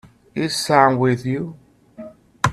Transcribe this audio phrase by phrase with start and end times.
[0.33, 1.59] Is Sam with you?